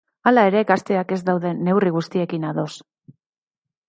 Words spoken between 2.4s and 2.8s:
ados.